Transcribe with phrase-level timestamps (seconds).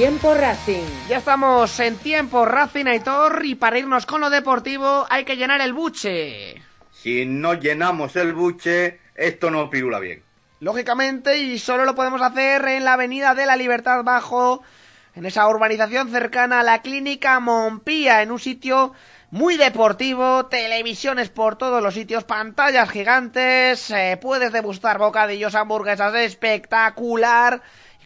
[0.00, 0.86] Tiempo Racing.
[1.10, 5.60] Ya estamos en tiempo Racing Aitor y para irnos con lo deportivo hay que llenar
[5.60, 6.54] el buche.
[6.90, 10.22] Si no llenamos el buche, esto no pirula bien.
[10.60, 14.62] Lógicamente, y solo lo podemos hacer en la Avenida de la Libertad Bajo,
[15.14, 18.94] en esa urbanización cercana a la Clínica Mompía, en un sitio
[19.30, 27.60] muy deportivo, televisiones por todos los sitios, pantallas gigantes, eh, puedes degustar bocadillos, hamburguesas, espectacular.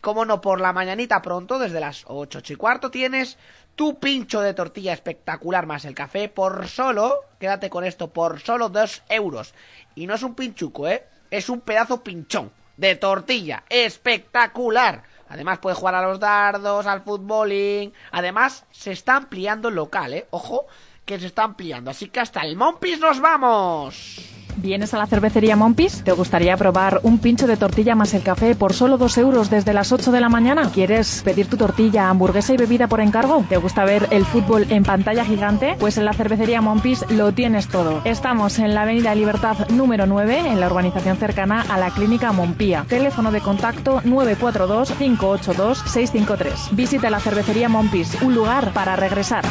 [0.05, 3.39] Como no, por la mañanita pronto, desde las 8, y cuarto, tienes
[3.75, 8.69] tu pincho de tortilla espectacular más el café por solo, quédate con esto, por solo
[8.69, 9.55] 2 euros.
[9.95, 11.07] Y no es un pinchuco, ¿eh?
[11.31, 15.05] Es un pedazo pinchón de tortilla espectacular.
[15.31, 17.91] Además puedes jugar a los dardos, al futboling.
[18.13, 20.27] Además se está ampliando el local, ¿eh?
[20.33, 20.67] Ojo,
[21.07, 21.91] que se está ampliando.
[21.91, 24.34] Así que hasta el Mompis nos vamos.
[24.57, 26.03] ¿Vienes a la cervecería Mompis?
[26.05, 29.73] ¿Te gustaría probar un pincho de tortilla más el café por solo dos euros desde
[29.73, 30.71] las 8 de la mañana?
[30.73, 33.45] ¿Quieres pedir tu tortilla, hamburguesa y bebida por encargo?
[33.49, 35.77] ¿Te gusta ver el fútbol en pantalla gigante?
[35.79, 38.03] Pues en la cervecería Mompis lo tienes todo.
[38.05, 42.85] Estamos en la Avenida Libertad número 9, en la urbanización cercana a la Clínica Mompía.
[42.89, 46.71] Teléfono de contacto 942-582-653.
[46.73, 49.45] Visita la cervecería Mompis, un lugar para regresar.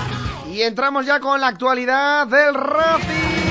[0.52, 3.43] Y entramos ya con la actualidad del Racing.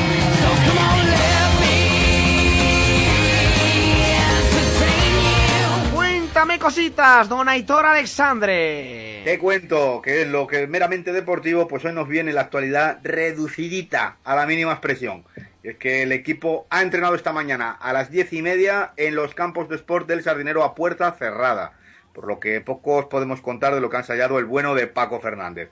[6.42, 9.22] Cuéntame cositas, don Aitor Alexandre.
[9.22, 14.16] Te cuento que es lo que meramente deportivo, pues hoy nos viene la actualidad reducidita
[14.24, 15.22] a la mínima expresión.
[15.62, 19.36] Es que el equipo ha entrenado esta mañana a las diez y media en los
[19.36, 21.74] campos de sport del Sardinero a puerta cerrada,
[22.12, 25.20] por lo que pocos podemos contar de lo que ha ensayado el bueno de Paco
[25.20, 25.70] Fernández.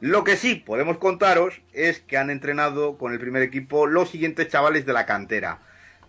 [0.00, 4.48] Lo que sí podemos contaros es que han entrenado con el primer equipo los siguientes
[4.48, 5.58] chavales de la cantera.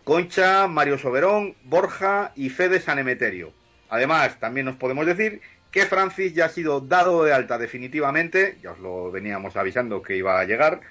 [0.06, 3.52] Concha, Mario Soberón, Borja y Fede Sanemeterio.
[3.90, 5.42] Además, también nos podemos decir
[5.72, 10.18] que Francis ya ha sido dado de alta definitivamente, ya os lo veníamos avisando que
[10.18, 10.82] iba a llegar,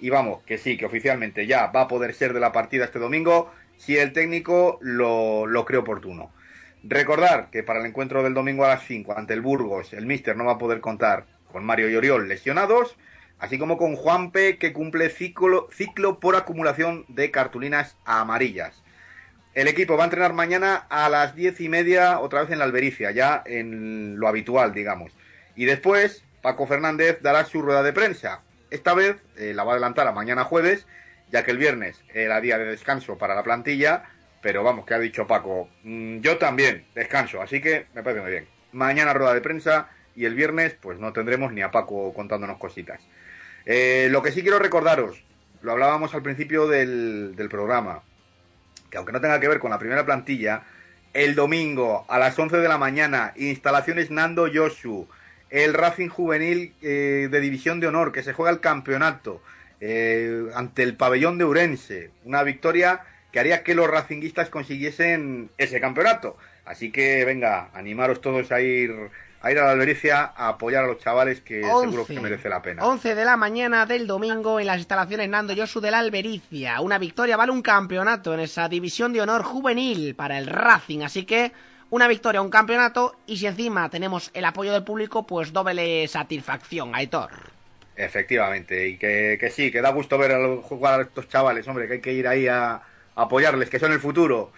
[0.00, 2.98] y vamos, que sí, que oficialmente ya va a poder ser de la partida este
[2.98, 6.32] domingo si el técnico lo, lo cree oportuno.
[6.82, 10.36] Recordar que para el encuentro del domingo a las 5 ante el Burgos, el Mister
[10.36, 12.96] no va a poder contar con Mario y Oriol lesionados,
[13.38, 18.81] así como con Juanpe que cumple ciclo, ciclo por acumulación de cartulinas amarillas.
[19.54, 22.64] El equipo va a entrenar mañana a las diez y media, otra vez en la
[22.64, 25.12] Albericia, ya en lo habitual, digamos.
[25.54, 28.40] Y después, Paco Fernández dará su rueda de prensa.
[28.70, 30.86] Esta vez eh, la va a adelantar a mañana jueves,
[31.30, 34.04] ya que el viernes era día de descanso para la plantilla,
[34.40, 38.30] pero vamos, que ha dicho Paco, mm, yo también descanso, así que me parece muy
[38.30, 38.48] bien.
[38.72, 43.02] Mañana rueda de prensa y el viernes pues no tendremos ni a Paco contándonos cositas.
[43.66, 45.22] Eh, lo que sí quiero recordaros,
[45.60, 48.02] lo hablábamos al principio del, del programa,
[48.92, 50.64] que aunque no tenga que ver con la primera plantilla,
[51.14, 55.08] el domingo a las 11 de la mañana, instalaciones Nando Yosu,
[55.48, 59.42] el Racing Juvenil eh, de División de Honor, que se juega el campeonato
[59.80, 62.10] eh, ante el pabellón de Urense.
[62.24, 63.00] Una victoria
[63.32, 66.36] que haría que los racinguistas consiguiesen ese campeonato.
[66.66, 69.10] Así que venga, animaros todos a ir
[69.42, 72.62] a ir a la Albericia a apoyar a los chavales que seguro que merece la
[72.62, 72.84] pena.
[72.84, 76.80] 11 de la mañana del domingo en las instalaciones Nando Yosu de la Albericia.
[76.80, 81.02] Una victoria vale un campeonato en esa división de honor juvenil para el Racing.
[81.02, 81.52] Así que
[81.90, 86.94] una victoria, un campeonato y si encima tenemos el apoyo del público, pues doble satisfacción,
[86.94, 87.30] Aitor.
[87.96, 91.86] Efectivamente, y que, que sí, que da gusto ver a jugar a estos chavales, hombre,
[91.86, 92.82] que hay que ir ahí a, a
[93.14, 94.52] apoyarles, que son el futuro.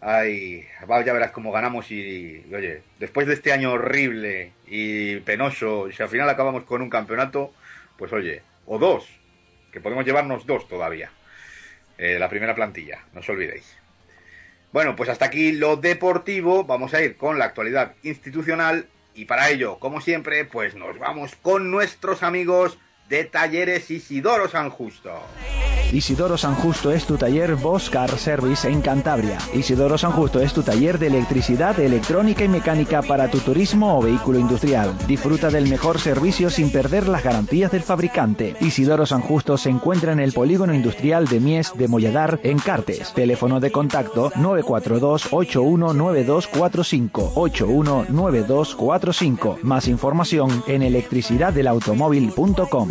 [0.00, 0.66] Ay,
[1.04, 6.02] ya verás cómo ganamos y, y, oye, después de este año horrible y penoso, si
[6.02, 7.52] al final acabamos con un campeonato,
[7.96, 9.08] pues oye, o dos,
[9.72, 11.10] que podemos llevarnos dos todavía.
[11.98, 13.76] Eh, la primera plantilla, no os olvidéis.
[14.70, 19.50] Bueno, pues hasta aquí lo deportivo, vamos a ir con la actualidad institucional y para
[19.50, 22.78] ello, como siempre, pues nos vamos con nuestros amigos
[23.08, 25.20] de Talleres Isidoro San Justo.
[25.92, 29.38] Isidoro San Justo es tu taller Bosch Car Service en Cantabria.
[29.54, 34.02] Isidoro San Justo es tu taller de electricidad, electrónica y mecánica para tu turismo o
[34.02, 34.94] vehículo industrial.
[35.06, 38.54] Disfruta del mejor servicio sin perder las garantías del fabricante.
[38.60, 43.14] Isidoro San Justo se encuentra en el polígono industrial de Mies de Molladar en Cartes.
[43.14, 49.60] Teléfono de contacto 942 819245 819245.
[49.62, 52.88] Más información en electricidaddelautomóvil.com.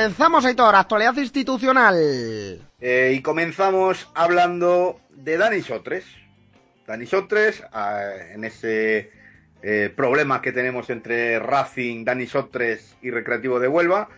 [0.00, 1.94] Comenzamos, Aitor, actualidad institucional.
[2.80, 6.06] Eh, y comenzamos hablando de Dani Sotres.
[6.86, 9.10] Dani Sotres, eh, en ese
[9.60, 14.08] eh, problema que tenemos entre Racing, Dani Sotres y Recreativo de Huelva,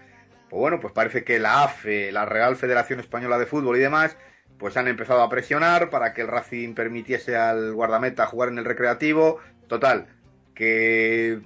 [0.49, 4.17] pues bueno, pues parece que la AFE, la Real Federación Española de Fútbol y demás,
[4.58, 8.64] pues han empezado a presionar para que el Racing permitiese al guardameta jugar en el
[8.64, 9.40] Recreativo.
[9.67, 10.06] Total,
[10.55, 11.40] que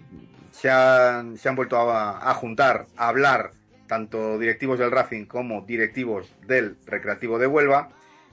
[0.50, 3.52] se han, se han vuelto a, juntar, a hablar
[3.86, 7.90] tanto directivos del Racing como directivos del Recreativo de Huelva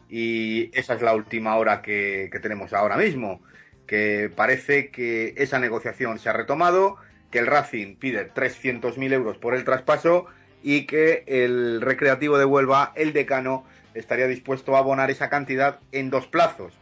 [0.09, 3.41] y esa es la última hora que, tenemos ahora mismo,
[3.87, 6.97] que parece que esa negociación se ha retomado,
[7.31, 10.27] que el Racing pide 300.000 euros por el traspaso
[10.61, 13.65] y que el Recreativo de Huelva, el decano,
[13.95, 16.73] estaría dispuesto a abonar esa cantidad en dos plazos.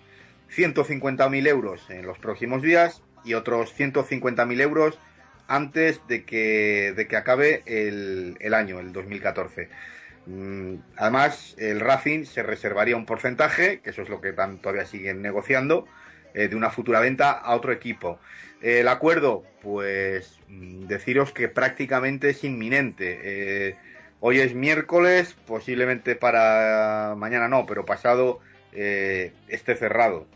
[0.53, 4.99] 150.000 euros en los próximos días y otros 150.000 euros
[5.51, 9.69] antes de que, de que acabe el, el año, el 2014.
[10.25, 15.21] Mm, además, el Racing se reservaría un porcentaje, que eso es lo que todavía siguen
[15.21, 15.87] negociando,
[16.33, 18.19] eh, de una futura venta a otro equipo.
[18.61, 23.19] el acuerdo, pues mm, deciros que prácticamente es inminente.
[23.23, 23.75] Eh,
[24.21, 28.39] hoy es miércoles, posiblemente para mañana no, pero pasado
[28.73, 30.27] eh, esté cerrado.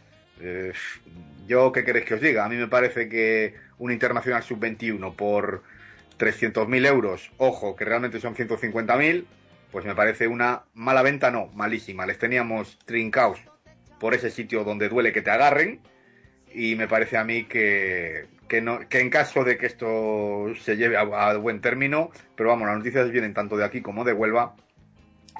[1.47, 2.45] yo, ¿qué queréis que os diga?
[2.45, 5.63] A mí me parece que un internacional sub-21 por
[6.17, 9.25] 300.000 euros, ojo, que realmente son 150.000,
[9.71, 12.05] pues me parece una mala venta, no, malísima.
[12.05, 13.39] Les teníamos trincaos
[13.99, 15.81] por ese sitio donde duele que te agarren
[16.53, 20.77] y me parece a mí que, que, no, que en caso de que esto se
[20.77, 24.55] lleve a, buen término, pero vamos, las noticias vienen tanto de aquí como de Huelva,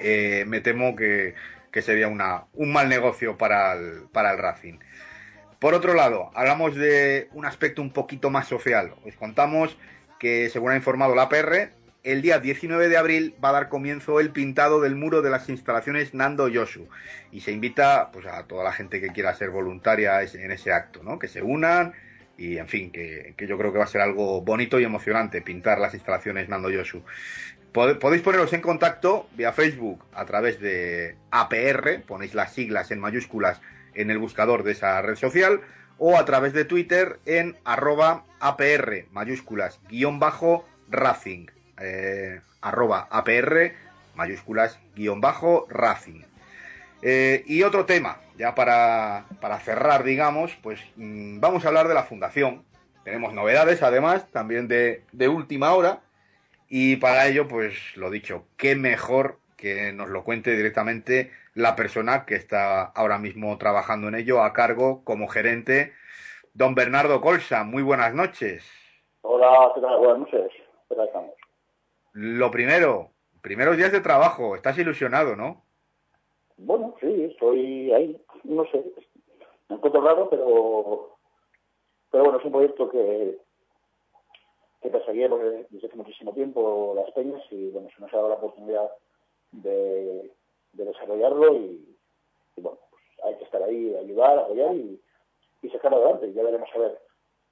[0.00, 1.34] eh, me temo que,
[1.72, 4.78] que sería una, un mal negocio para el, para el Racing.
[5.58, 8.94] Por otro lado, hablamos de un aspecto un poquito más social.
[9.06, 9.76] Os contamos
[10.18, 11.70] que, según ha informado la PR,
[12.06, 15.48] el día 19 de abril va a dar comienzo el pintado del muro de las
[15.48, 16.88] instalaciones Nando Yosu
[17.32, 21.02] y se invita pues a toda la gente que quiera ser voluntaria en ese acto,
[21.02, 21.18] ¿no?
[21.18, 21.94] Que se unan
[22.38, 25.80] y en fin, que, yo creo que va a ser algo bonito y emocionante pintar
[25.80, 27.02] las instalaciones Nando Yosu.
[27.72, 33.60] Podéis poneros en contacto vía Facebook a través de APR, ponéis las siglas en mayúsculas
[33.96, 35.60] en el buscador de esa red social,
[35.98, 41.46] o a través de Twitter en arroba APR mayúsculas guion bajo Racing
[41.80, 43.72] eh, arroba APR,
[44.14, 46.22] mayúsculas, guion bajo, Racing.
[47.02, 51.94] Eh, y otro tema, ya para, para cerrar, digamos, pues mm, vamos a hablar de
[51.94, 52.64] la fundación.
[53.04, 56.00] Tenemos novedades, además, también de, de última hora.
[56.68, 62.26] Y para ello, pues lo dicho, qué mejor que nos lo cuente directamente la persona
[62.26, 65.94] que está ahora mismo trabajando en ello a cargo como gerente,
[66.52, 67.64] don Bernardo Colsa.
[67.64, 68.62] Muy buenas noches.
[69.22, 69.98] Hola, ¿qué tal?
[69.98, 70.52] Buenas noches.
[70.86, 71.34] ¿Qué tal estamos?
[72.12, 73.08] Lo primero,
[73.40, 75.64] primeros días de trabajo, estás ilusionado, ¿no?
[76.58, 78.84] Bueno, sí, estoy ahí, no sé,
[79.70, 81.16] me encuentro raro, pero,
[82.10, 83.38] pero bueno, es un proyecto que,
[84.82, 88.34] que perseguía desde hace muchísimo tiempo las peñas y bueno, se nos ha dado la
[88.34, 88.90] oportunidad
[89.52, 90.30] de,
[90.84, 91.96] desarrollarlo y,
[92.56, 95.00] bueno, pues hay que estar ahí, ayudar, apoyar y,
[95.62, 96.32] y sacar adelante.
[96.32, 96.98] Ya veremos a ver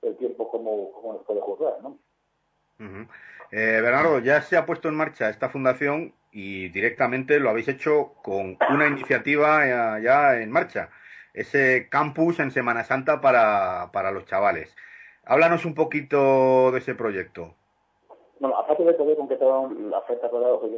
[0.02, 1.98] el tiempo cómo, cómo nos puede juzgar, ¿no?
[3.50, 8.14] Eh, Bernardo, ya se ha puesto en marcha esta fundación y directamente lo habéis hecho
[8.22, 10.90] con una iniciativa ya, en marcha,
[11.32, 14.74] ese campus en Semana Santa para, para los chavales.
[15.24, 17.54] Háblanos un poquito de ese proyecto.
[18.40, 20.36] Bueno, aparte de poder concretar la oferta que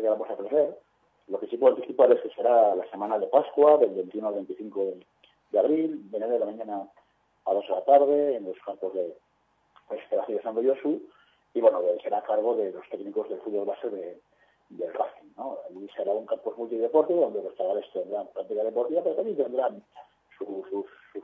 [0.08, 0.78] vamos a ofrecer,
[1.28, 4.34] lo que sí puedo anticipar es que será la semana de Pascua, del 21 al
[4.34, 4.94] 25
[5.50, 6.88] de, abril, de 9 de la mañana
[7.44, 9.16] a 2 de la tarde, en los campos de
[9.88, 11.02] pues, de San Yosu,
[11.54, 14.20] y bueno, será a cargo de los técnicos del fútbol base de,
[14.70, 15.32] del Racing.
[15.36, 15.58] ¿no?
[15.68, 19.82] Allí será un campus multideporte donde los chavales tendrán práctica deportiva, pero también tendrán
[20.38, 20.66] sus,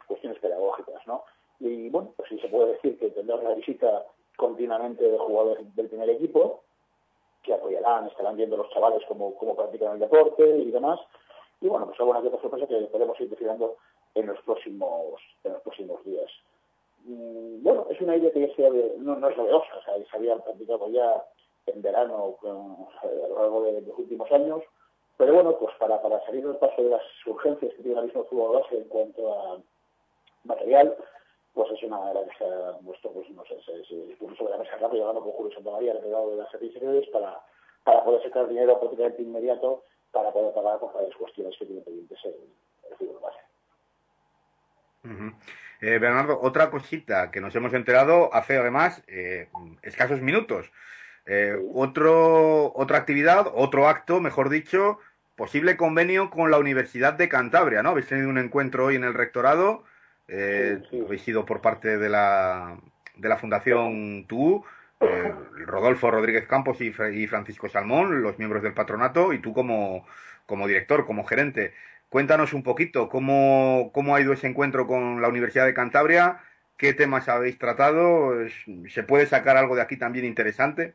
[0.07, 1.07] cuestiones pedagógicas.
[1.07, 1.25] ¿no?
[1.61, 4.07] Y bueno, pues sí se puede decir que tendrán la visita
[4.37, 6.63] continuamente de jugadores del primer equipo,
[7.43, 11.01] que apoyarán, estarán viendo los chavales cómo, cómo practican el deporte y demás.
[11.61, 13.77] Y bueno, pues alguna que otra sorpresa que podemos ir desfilando
[14.15, 16.31] en los próximos, en los próximos días.
[17.05, 20.17] Mm, bueno, es una idea que ya se, no, no es novedosa, o sea, se
[20.17, 21.25] había practicado ya
[21.67, 24.63] en verano a lo largo de, los últimos años,
[25.17, 28.25] pero bueno, pues para, para salir del paso de las urgencias que tiene el mismo
[28.25, 29.59] fútbol base en cuanto a
[30.45, 30.97] material,
[31.55, 32.45] pues es una de las que
[32.85, 35.71] puesto, pues no sé, se, se puso sobre la mesa rápido, hablando con Julio Santa
[35.71, 37.41] María, el de las servicios para,
[37.85, 42.19] para poder sacar dinero prácticamente inmediato para poder pagar por las cuestiones que tiene pendientes
[42.25, 42.35] el,
[42.91, 43.39] el fútbol base.
[45.81, 49.49] Eh, Bernardo, otra cosita que nos hemos enterado hace además eh,
[49.83, 50.71] escasos minutos.
[51.27, 54.99] Eh, otro, otra actividad, otro acto, mejor dicho,
[55.37, 57.91] posible convenio con la Universidad de Cantabria, ¿no?
[57.91, 59.85] Habéis tenido un encuentro hoy en el rectorado,
[60.29, 62.79] habéis sido por parte de la,
[63.17, 64.65] de la Fundación TU,
[65.01, 65.35] eh,
[65.67, 70.07] Rodolfo Rodríguez Campos y, Francisco Salmón, los miembros del patronato, y tú como,
[70.47, 71.73] como director, como gerente.
[72.09, 76.41] Cuéntanos un poquito cómo, cómo ha ido ese encuentro con la Universidad de Cantabria,
[76.77, 78.33] qué temas habéis tratado,
[78.89, 80.95] ¿se puede sacar algo de aquí también interesante?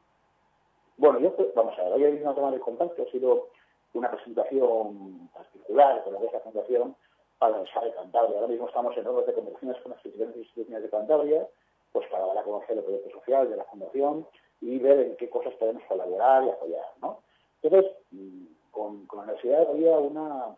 [0.97, 3.49] Bueno, yo, vamos a ver, hoy hay una toma de contacto, ha sido
[3.93, 6.95] una presentación particular con la de esa fundación
[7.39, 8.35] para Universidad de Cantabria.
[8.35, 11.47] Ahora mismo estamos en orden de conversaciones con las diferentes instituciones de Cantabria,
[11.91, 14.27] pues para dar a conocer el proyecto social de la fundación
[14.61, 17.19] y ver en qué cosas podemos colaborar y apoyar, ¿no?
[17.61, 20.55] Entonces, mm, con, con la universidad había una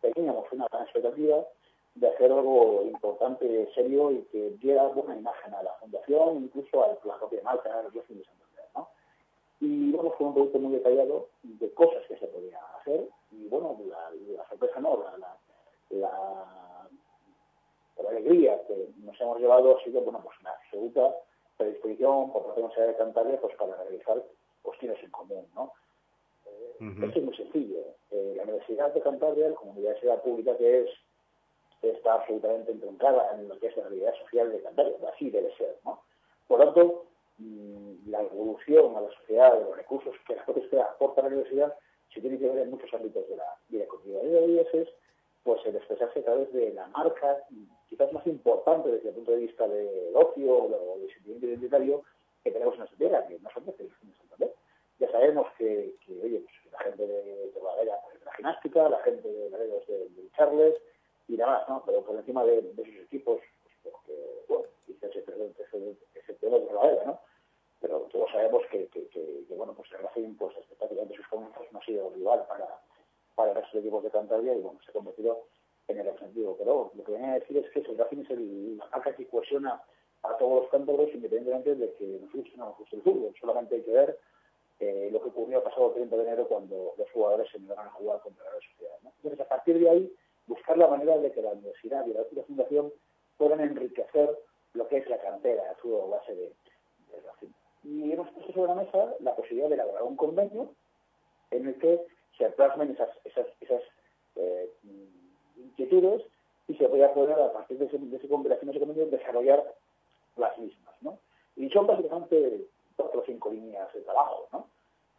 [0.00, 1.44] pequeña, una gran expectativa
[1.94, 6.88] de hacer algo importante, serio y que diera buena imagen a la fundación, incluso a
[6.88, 8.02] la propia marca, a los de
[8.74, 8.88] ¿no?
[9.60, 13.78] Y bueno, fue un proyecto muy detallado de cosas que se podían hacer y bueno,
[13.86, 15.36] la, sorpresa no, la,
[18.12, 21.14] alegría que nos hemos llevado ha sido bueno, pues una absoluta
[21.56, 24.22] predisposición por parte de la Universidad de Cantabria pues, para realizar
[24.62, 25.46] cuestiones en común.
[25.54, 25.72] ¿no?
[26.46, 27.78] Eh, Esto es muy sencillo.
[28.10, 30.90] Eh, la Universidad de Cantabria, como universidad pública que es,
[31.82, 34.96] está absolutamente entroncada en lo que es la realidad social de Cantabria.
[35.12, 35.78] Así debe ser.
[35.84, 36.02] ¿no?
[36.46, 37.04] Por lo tanto,
[37.38, 41.30] mm, la evolución a la sociedad de los recursos que la propia aporta a la
[41.30, 41.74] universidad
[42.12, 44.28] se tiene que ver en muchos ámbitos de la vida cotidiana.
[44.28, 44.88] Y de es
[45.44, 47.38] pues el expresarse a través de la marca,
[47.88, 52.02] quizás más importante desde el punto de vista del ocio o del sentimiento identitario
[52.44, 54.54] que tenemos en nuestra tierra, que nosotros tenemos en Santander.
[54.98, 59.50] Ya sabemos que, oye, pues, la gente de, de de la gimnástica, la gente de
[59.50, 60.74] Laredos de, de, Charles
[61.28, 61.82] y demás, ¿no?
[61.84, 67.04] Pero por encima de, de esos equipos, pues porque, bueno, quizás ese tema de Badalera,
[67.04, 67.20] ¿no?
[67.80, 68.88] Pero todos sabemos que,
[69.50, 72.80] bueno, pues el Racing, pues prácticamente sus comienzos no ha sido rival para
[73.34, 75.44] para el resto de equipos de Cantabria y bueno, se ha convertido
[75.88, 76.56] en el objetivo.
[76.58, 79.26] Pero lo que venía a decir es que el Racing es el, la marca que
[79.26, 79.82] cohesiona
[80.22, 83.34] a todos los cántabros independientemente de que nos guste o no nos el fútbol.
[83.40, 84.18] Solamente hay que ver
[84.80, 87.90] eh, lo que ocurrió el pasado 30 de enero cuando los jugadores se negaron a
[87.90, 88.96] jugar contra la sociedad.
[89.02, 89.12] ¿no?
[89.16, 90.12] Entonces, a partir de ahí,
[90.46, 92.92] buscar la manera de que la universidad y la, fundación
[93.36, 94.38] puedan enriquecer
[94.74, 97.52] lo que es la cantera, a su base de, de Racing.
[97.84, 100.74] Y hemos puesto sobre la mesa la posibilidad de elaborar un convenio
[101.50, 102.04] en el que
[102.38, 103.82] se plasmen esas, esas, esas
[104.36, 104.70] eh,
[105.56, 106.22] inquietudes
[106.68, 109.62] y se pueda poder, a partir de ese, de ese convenio, desarrollar
[110.36, 110.94] las mismas.
[111.02, 111.18] ¿no?
[111.56, 114.48] Y son básicamente cuatro o cinco líneas de trabajo.
[114.52, 114.66] ¿no?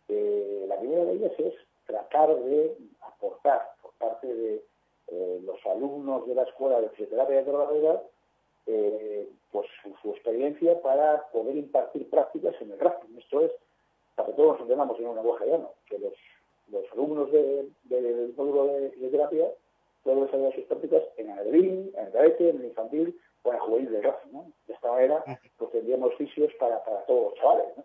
[0.10, 1.54] Eh, la primera de ellas es
[1.86, 4.64] tratar de aportar por parte de
[5.08, 8.02] eh, los alumnos de la escuela de fisioterapia de Torrelavega
[8.66, 9.68] eh, pues
[10.02, 13.08] su, experiencia para poder impartir prácticas en el gráfico.
[13.20, 13.52] Esto es,
[14.16, 16.14] para que todos nos entendamos en un lenguaje llano, que los
[16.68, 19.48] los alumnos del módulo de fisioterapia
[20.04, 23.62] pueden desarrollar sus prácticas en el en el cadete, en el infantil o en el
[23.62, 24.32] juvenil de Racing.
[24.32, 24.52] ¿no?
[24.68, 25.24] De esta manera,
[25.58, 27.78] pues tendríamos fisios para, para todos los chavales.
[27.78, 27.84] ¿no?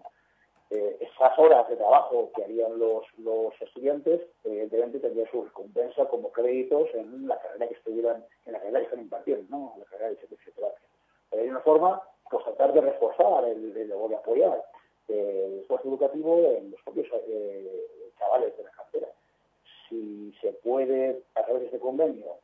[0.71, 6.31] Eh, esas horas de trabajo que harían los, los estudiantes, evidentemente tendrían su recompensa como
[6.31, 9.75] créditos en la carrera que estuvieran, en la carrera que están impartiendo, ¿no?
[9.79, 10.89] la carrera de fisioterapia.
[11.31, 14.63] Pero hay una forma, pues tratar de reforzar el, el, de apoyar
[15.09, 17.87] el esfuerzo educativo en los propios eh,
[18.19, 19.09] chavales de la cartera.
[19.89, 22.37] Si se puede, a través de este convenio,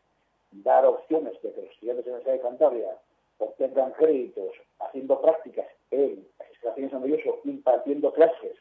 [0.52, 2.99] dar opciones de que los estudiantes de la Universidad de Cantabria
[3.38, 8.57] obtengan créditos haciendo prácticas en las instalaciones de Maravilloso, impartiendo clases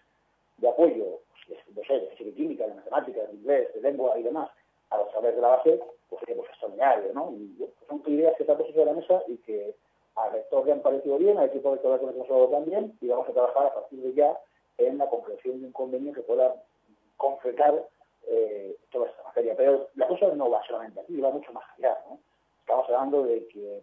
[0.57, 1.19] de apoyo,
[1.75, 4.49] no sé, de química, de matemáticas, de inglés, de lengua y demás,
[4.89, 5.79] a los chavales de la base,
[6.09, 7.31] pues, pues extraordinario, ¿no?
[7.31, 9.75] Y pues, son ideas que están puestas sobre la mesa y que
[10.15, 13.27] al rector le han parecido bien, al equipo de que hemos hablado también, y vamos
[13.29, 14.37] a trabajar a partir de ya
[14.77, 16.55] en la concreción de un convenio que pueda
[17.23, 17.87] concretar
[18.27, 19.55] eh, toda esta materia.
[19.55, 21.97] Pero la cosa no va solamente aquí, va mucho más allá.
[22.09, 22.19] ¿no?
[22.59, 23.81] Estamos hablando de que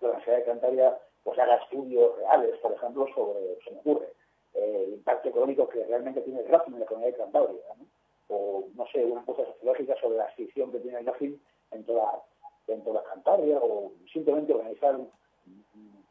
[0.00, 4.08] la Universidad de Cantabria pues, haga estudios reales, por ejemplo, sobre, se me ocurre,
[4.54, 7.62] eh, el impacto económico que realmente tiene el Racing en la economía de Cantabria.
[7.78, 7.86] ¿no?
[8.28, 11.36] O, no sé, una cosa sociológica sobre la ascripción que tiene el Racing
[11.70, 12.22] en toda,
[12.68, 14.98] en toda Cantabria, o simplemente organizar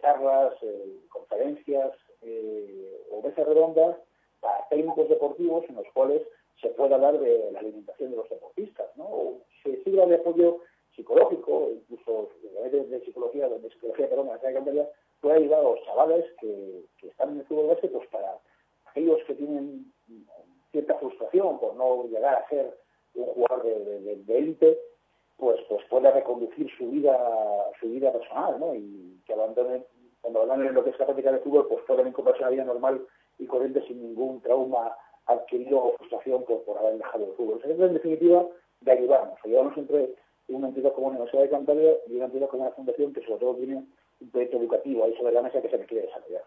[0.01, 1.91] charlas, eh, conferencias
[3.11, 3.97] o mesas redondas
[4.45, 6.21] para técnicos deportivos en los cuales
[6.61, 9.05] se puede hablar de la alimentación de los deportistas, ¿no?
[9.05, 10.59] O se sirva de apoyo
[10.95, 12.29] psicológico, incluso
[12.71, 17.07] de, de psicología, de psicología, perdón, de Cantabria, puede ayudar a los chavales que, que
[17.07, 18.37] están en el fútbol base, pues para
[18.85, 19.91] aquellos que tienen
[20.71, 22.77] cierta frustración por no llegar a ser
[23.15, 24.77] un jugador de élite,
[25.37, 27.17] pues, pues pueda reconducir su vida,
[27.79, 28.73] su vida personal, ¿no?
[28.75, 29.85] Y que abandonen,
[30.21, 32.63] cuando abandonen lo que es la práctica de fútbol, pues puedan incorporarse a la vida
[32.63, 33.05] normal
[33.37, 34.95] y corriente sin ningún trauma
[35.27, 37.61] adquirido frustración por, por haber dejado el fútbol.
[37.63, 38.45] En definitiva,
[38.81, 40.15] de ayudarnos, ayudarnos entre
[40.47, 43.39] una entidad como la Universidad de Cantabria y una entidad como la Fundación que sobre
[43.39, 43.83] todo tiene
[44.19, 46.43] un proyecto educativo ahí sobre la mesa que se quiere desarrollar.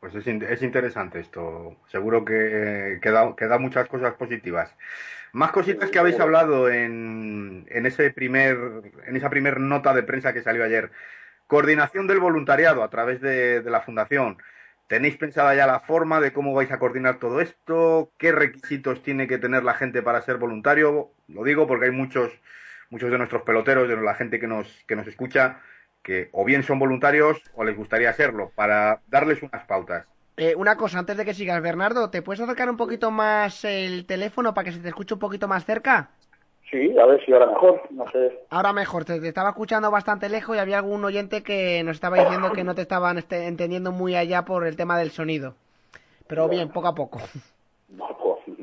[0.00, 1.76] Pues es, es, interesante esto.
[1.88, 4.74] Seguro que, que, da, muchas cosas positivas.
[5.32, 8.56] Más cositas que habéis hablado en, en, ese primer,
[9.06, 10.90] en esa primer nota de prensa que salió ayer.
[11.46, 14.38] Coordinación del voluntariado a través de, de la Fundación.
[14.90, 18.10] ¿Tenéis pensada ya la forma de cómo vais a coordinar todo esto?
[18.18, 21.12] ¿Qué requisitos tiene que tener la gente para ser voluntario?
[21.28, 22.32] Lo digo porque hay muchos,
[22.90, 25.60] muchos de nuestros peloteros, de la gente que nos, que nos escucha,
[26.02, 30.06] que o bien son voluntarios o les gustaría serlo, para darles unas pautas.
[30.36, 34.06] Eh, una cosa, antes de que sigas, Bernardo, ¿te puedes acercar un poquito más el
[34.06, 36.10] teléfono para que se te escuche un poquito más cerca?
[36.70, 38.40] Sí, a ver si ahora mejor, no sé.
[38.50, 42.52] Ahora mejor, te, estaba escuchando bastante lejos y había algún oyente que nos estaba diciendo
[42.52, 45.54] que no te estaban este, entendiendo muy allá por el tema del sonido.
[46.28, 47.18] Pero bien, poco a poco.
[47.88, 48.56] No, pues,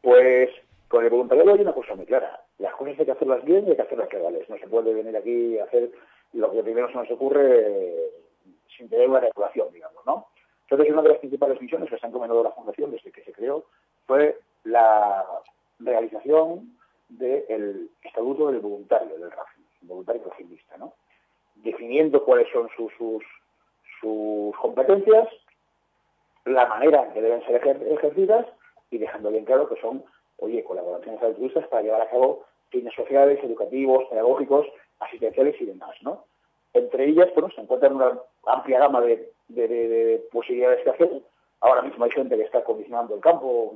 [0.00, 0.50] pues
[0.86, 3.70] con el voluntariado hay una cosa muy clara las cosas hay que hacerlas bien y
[3.70, 4.48] hay que hacerlas legales.
[4.48, 5.90] No se puede venir aquí a hacer
[6.32, 8.10] lo que primero se nos ocurre
[8.76, 10.26] sin tener una regulación, digamos, ¿no?
[10.62, 13.32] Entonces, una de las principales misiones que se han comentado la Fundación desde que se
[13.32, 13.64] creó
[14.06, 15.24] fue la
[15.78, 16.76] realización
[17.08, 20.92] del estatuto del voluntario del Racing, voluntario racingista, ¿no?
[21.56, 25.28] Definiendo cuáles sus, competencias,
[26.44, 28.46] la manera en que deben ser ejercidas
[28.90, 30.04] y dejando bien claro que son
[30.38, 34.66] oye, colaboraciones altruistas para llevar a cabo fines sociales, educativos, pedagógicos,
[35.00, 35.96] asistenciales y demás.
[36.74, 41.22] Entre ellas, bueno, se encuentran una amplia gama de, posibilidades que hacer.
[41.60, 43.74] Ahora mismo hay gente que está condicionando el campo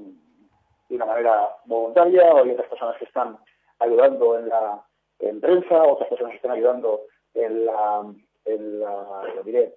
[0.89, 3.39] de una manera voluntaria, hay otras personas que están
[3.79, 4.85] ayudando en la
[5.19, 7.03] en prensa, otras personas que están ayudando
[7.35, 8.05] en la,
[8.45, 9.75] en la, diré,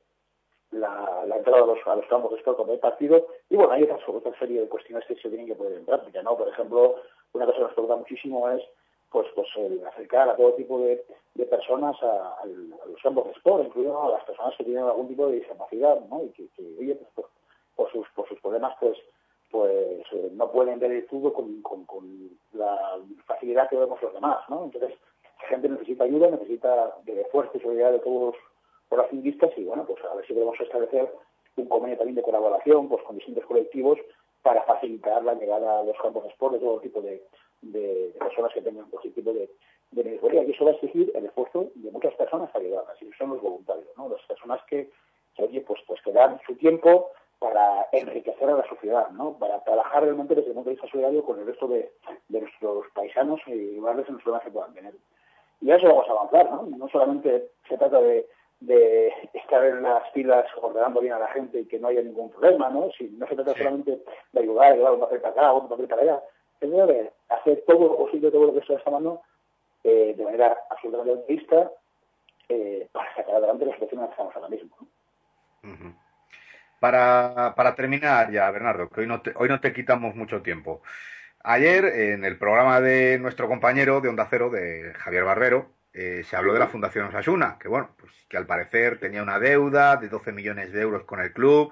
[0.72, 3.28] la, entrada a los, a los campos de sport como el partido.
[3.50, 6.22] Y bueno, hay otra, otra serie de cuestiones que se tienen que poner en práctica,
[6.22, 6.38] ¿no?
[6.38, 6.96] Por ejemplo,
[7.34, 8.64] una cosa que nos preocupa muchísimo es
[9.12, 11.06] pues pues el acercar a todo tipo de,
[11.36, 15.28] de personas a, los campos de sport, incluido a las personas que tienen algún tipo
[15.28, 16.24] de discapacidad, ¿no?
[16.24, 17.28] Y que, oye, pues,
[17.76, 18.98] por, sus, por sus problemas, pues
[19.52, 24.14] pues eh, no pueden ver el fútbol con, con, con, la facilidad que vemos los
[24.14, 24.66] demás, ¿no?
[24.66, 24.98] Entonces,
[25.42, 28.36] la gente necesita ayuda, necesita de esfuerzo y solidaridad de todos
[28.96, 31.12] por las cinguistas y bueno, pues a ver si podemos establecer
[31.58, 34.00] un convenio también de colaboración pues con distintos colectivos
[34.42, 37.22] para facilitar la llegada a los campos de sport de todo tipo de,
[38.20, 39.50] personas que tengan pues, tipo de,
[39.92, 40.44] de mejoría.
[40.44, 43.88] Y eso va a exigir el esfuerzo de muchas personas ayudadas, y son los voluntarios,
[43.98, 44.08] ¿no?
[44.08, 44.90] Las personas que,
[45.40, 49.38] oye, pues, pues que dan su tiempo para enriquecer a la sociedad, ¿no?
[49.38, 51.92] Para trabajar realmente desde el punto de vista solidario con el resto de,
[52.30, 54.94] nuestros paisanos y ayudarles en los problemas que puedan tener.
[55.62, 56.78] Y a eso vamos a avanzar, ¿no?
[56.78, 58.28] No solamente se trata de
[58.60, 62.32] de estar en las filas ordenando bien a la gente y que no haya ningún
[62.32, 62.90] problema, ¿no?
[62.98, 64.00] Si no se trata solamente
[64.32, 66.24] de ayudar, a llevar un papel para acá, un papel para allá,
[66.60, 69.22] se de hacer todo lo posible, todo lo que está a mano,
[69.84, 71.72] eh, de manera absolutamente optimista,
[72.50, 74.76] eh, para sacar adelante la situación en la que estamos ahora mismo.
[76.80, 80.82] Para, para terminar ya, Bernardo, que hoy no, te, hoy no te quitamos mucho tiempo.
[81.44, 86.36] Ayer, en el programa de nuestro compañero de Onda Cero, de Javier Barbero, eh, se
[86.36, 90.10] habló de la Fundación Osasuna, que bueno, pues que al parecer tenía una deuda de
[90.10, 91.72] 12 millones de euros con el club.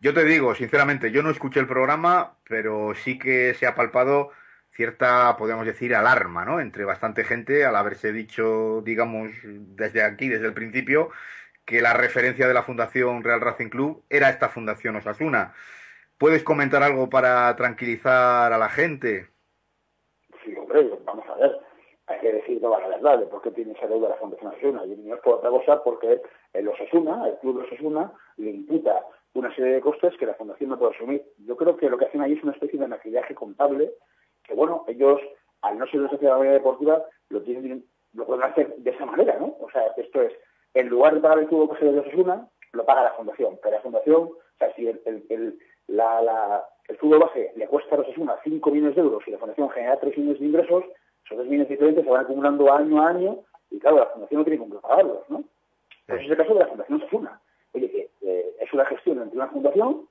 [0.00, 4.32] Yo te digo, sinceramente, yo no escuché el programa, pero sí que se ha palpado
[4.72, 6.58] cierta, podríamos decir, alarma, ¿no?
[6.58, 11.10] Entre bastante gente al haberse dicho, digamos, desde aquí, desde el principio,
[11.64, 15.54] que la referencia de la Fundación Real Racing Club era esta Fundación Osasuna.
[16.18, 19.28] ¿Puedes comentar algo para tranquilizar a la gente?
[20.44, 21.72] Sí, hombre, vamos a ver
[22.06, 24.86] hay que decir toda la verdad de por qué tiene esa deuda la Fundación Osasuna.
[24.86, 26.22] Y no es por otra cosa porque
[26.54, 29.04] el Osasuna, el club de Osasuna, le imputa
[29.34, 31.24] una serie de costes que la Fundación no puede asumir.
[31.46, 33.92] Yo creo que lo que hacen ahí es una especie de maquillaje contable
[34.44, 35.20] que, bueno, ellos,
[35.62, 39.56] al no ser una sociedad deportiva, lo, tienen, lo pueden hacer de esa manera, ¿no?
[39.60, 40.32] O sea, esto es,
[40.74, 43.58] en lugar de pagar el club de Osasuna, lo paga la Fundación.
[43.62, 45.58] Pero la Fundación, o sea, si el, el,
[45.88, 49.70] la, el fútbol base le cuesta a Osasuna 5 millones de euros y la Fundación
[49.70, 50.84] genera 3 millones de ingresos,
[51.30, 53.38] esos bienes diferentes se van acumulando año a año
[53.70, 55.44] y claro, la fundación no tiene cómo pagarlos, ¿no?
[56.06, 57.40] Pues es el caso de la Fundación Safuna.
[57.72, 60.06] Oye, que eh, es una gestión entre una fundación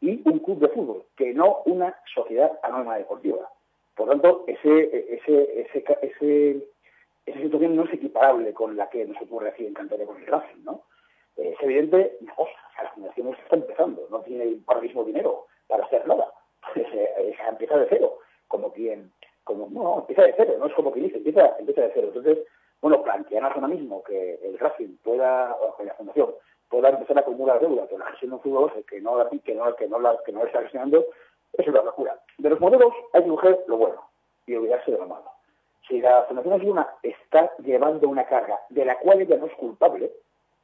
[0.00, 3.50] y un club de fútbol, que no una sociedad anónima deportiva.
[3.96, 6.68] Por tanto, ese, ese, ese, ese,
[7.26, 10.26] esa situación no es equiparable con la que nos ocurre aquí en Cantabria con el
[10.26, 10.82] Racing, ¿no?
[11.36, 15.84] Eh, es evidente una cosa, la fundación está empezando, no tiene para mismo dinero para
[15.84, 16.32] hacer nada.
[16.74, 19.12] Se, empieza de cero, como quien
[19.44, 22.08] como, no, empieza de cero, no es como que dice, empieza, empieza de cero.
[22.08, 22.38] Entonces,
[22.80, 26.30] bueno, plantearnos ahora mismo que el Racing pueda, o que la Fundación
[26.68, 29.76] pueda empezar a acumular deuda con la gestión de un fútbol que no, que no,
[29.76, 31.04] que no, la, que no está gestionando,
[31.52, 32.18] es una locura.
[32.38, 34.08] De los modelos hay que coger lo bueno
[34.46, 35.30] y olvidarse de lo malo.
[35.86, 40.10] si la Fundación Asuna está llevando una carga de la cual ella no es culpable,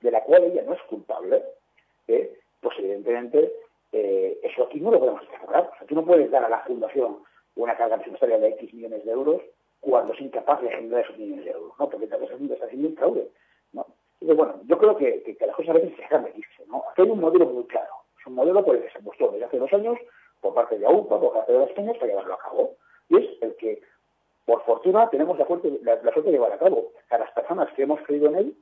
[0.00, 1.42] de la cual ella no es culpable,
[2.06, 2.38] ¿eh?
[2.60, 3.52] pues evidentemente
[3.92, 5.70] eh, eso aquí no lo podemos cerrar.
[5.72, 7.18] O sea, tú no puedes dar a la Fundación
[7.58, 9.42] una carga presupuestaria de X millones de euros
[9.80, 11.88] cuando es incapaz de generar esos millones de euros, ¿no?
[11.88, 13.28] Porque tal vez está haciendo un fraude,
[13.72, 13.86] ¿no?
[14.20, 16.84] Entonces, bueno, yo creo que, que, las cosas a veces se dejan de irse, ¿no?
[16.90, 17.92] Aquí hay un modelo muy claro.
[18.18, 19.98] Es un modelo que se apostó desde hace dos años
[20.40, 22.74] por parte de AUPA, por parte de las Peñas, para llevarlo a cabo.
[23.08, 23.80] Y es el que,
[24.46, 26.92] por fortuna, tenemos la suerte, la, la de llevar a cabo.
[27.10, 28.56] A las personas que hemos creído en él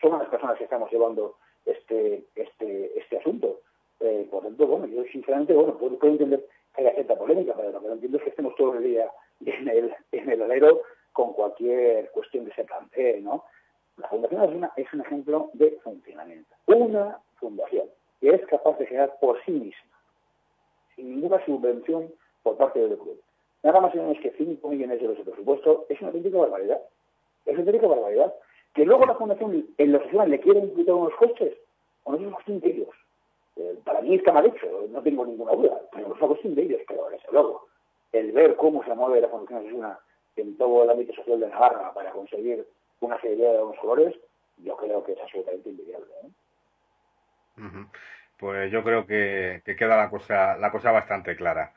[0.00, 3.60] son las personas que estamos llevando este, este, este asunto.
[4.00, 7.86] Eh, por tanto, bueno, yo sinceramente, bueno, puedo, entender haya cierta polémica, pero lo que
[7.86, 9.10] no entiendo es que estemos todo el día
[9.44, 10.82] en el, en el alero
[11.12, 13.44] con cualquier cuestión que se plantee, ¿no?
[13.96, 16.52] La fundación es, una, es un ejemplo de funcionamiento.
[16.66, 17.86] Una fundación
[18.20, 19.98] que es capaz de generar por sí misma,
[20.96, 23.20] sin ninguna subvención por parte del club,
[23.62, 26.80] nada más y menos que 5 millones de euros de presupuesto, es una auténtica barbaridad.
[27.46, 28.34] Es una auténtica barbaridad.
[28.74, 31.56] Que luego la fundación en los que le quiere implicar unos costes,
[32.04, 32.88] o no de ellos.
[33.56, 36.80] Eh, para mí está mal hecho, no tengo ninguna duda, pero una cuestión de ellos,
[36.88, 37.68] pero desde luego,
[38.12, 39.98] el ver cómo se mueve la fundación Asuna
[40.36, 42.66] en todo el ámbito social de Navarra para conseguir
[43.00, 44.14] una serie de unos colores,
[44.58, 46.06] yo creo que es absolutamente invidiable.
[46.22, 46.28] ¿eh?
[47.58, 47.88] Uh -huh.
[48.38, 51.72] Pues yo creo que, que, queda la cosa, la cosa bastante clara.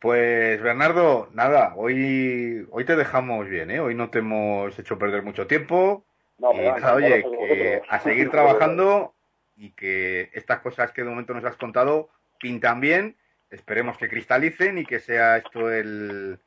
[0.00, 3.80] Pues Bernardo, nada, hoy, hoy te dejamos bien, ¿eh?
[3.80, 6.04] Hoy no te hemos hecho perder mucho tiempo.
[6.38, 9.12] No, y nada, oye, que a seguir trabajando
[9.58, 12.08] y que estas cosas que de momento nos has contado
[12.40, 13.16] pintan bien.
[13.50, 16.38] Esperemos que cristalicen y que sea esto el,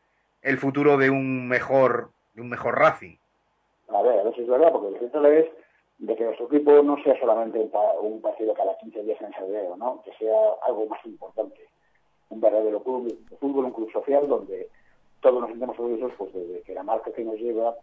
[0.41, 3.17] el futuro de un mejor, de un mejor Racing.
[3.89, 5.45] A ver, a ver si es verdad, porque el cierto es
[5.97, 7.71] de que nuestro equipo no sea solamente un,
[8.01, 10.01] un partido cada 15 días en Salveo, ¿no?
[10.03, 11.67] Que sea algo más importante.
[12.29, 14.69] Un verdadero club, de fútbol, un club social donde
[15.19, 17.75] todos nos sintamos orgullosos pues, de, que la marca que nos lleva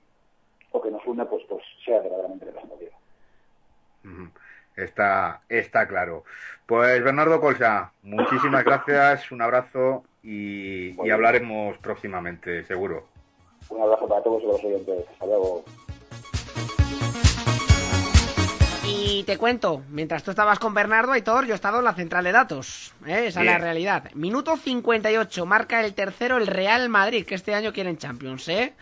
[0.72, 2.87] o que nos une pues, pues sea verdaderamente representativa.
[4.78, 6.24] Está, está claro.
[6.66, 13.08] Pues Bernardo Colsa, muchísimas gracias, un abrazo y, bueno, y hablaremos próximamente, seguro.
[13.70, 15.04] Un abrazo para todos los oyentes.
[15.12, 15.64] Hasta luego.
[18.84, 22.24] Y te cuento, mientras tú estabas con Bernardo, Aitor, yo he estado en la central
[22.24, 22.94] de datos.
[23.06, 23.26] ¿eh?
[23.26, 23.54] Esa Bien.
[23.54, 24.10] es la realidad.
[24.14, 28.74] Minuto 58, marca el tercero el Real Madrid, que este año quieren Champions, ¿eh?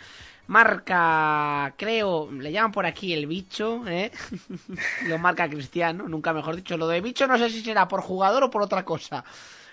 [0.48, 4.12] Marca, creo, le llaman por aquí el bicho, ¿eh?
[5.08, 6.76] Lo marca Cristiano, nunca mejor dicho.
[6.76, 9.24] Lo de bicho no sé si será por jugador o por otra cosa.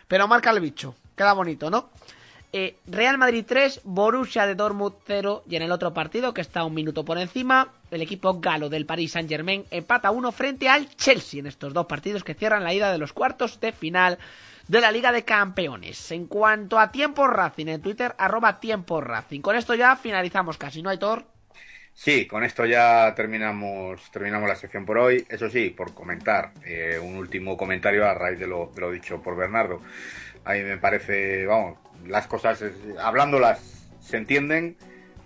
[0.08, 0.96] Pero marca el bicho.
[1.16, 1.90] Queda bonito, ¿no?
[2.56, 5.44] Eh, Real Madrid 3, Borussia de Dortmund 0.
[5.50, 8.86] Y en el otro partido, que está un minuto por encima, el equipo galo del
[8.86, 12.72] Paris Saint Germain empata 1 frente al Chelsea en estos dos partidos que cierran la
[12.72, 14.20] ida de los cuartos de final
[14.68, 16.12] de la Liga de Campeones.
[16.12, 19.42] En cuanto a tiempo Racing, en Twitter, arroba tiempo Racing.
[19.42, 21.26] Con esto ya finalizamos casi, ¿no, Aitor?
[21.96, 25.26] Sí, con esto ya terminamos, terminamos la sección por hoy.
[25.28, 29.22] Eso sí, por comentar, eh, un último comentario a raíz de lo, de lo dicho
[29.22, 29.82] por Bernardo.
[30.46, 32.64] A mí me parece, vamos, las cosas,
[33.00, 34.78] hablándolas, se entienden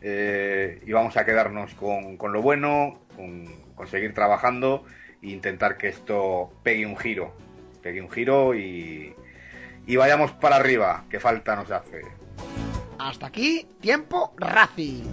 [0.02, 4.86] eh, y vamos a quedarnos con, con lo bueno, con, con, seguir trabajando
[5.22, 7.36] e intentar que esto pegue un giro,
[7.82, 9.16] pegue un giro y,
[9.88, 12.02] y vayamos para arriba, que falta nos hace.
[13.00, 15.04] Hasta aquí, tiempo Racing.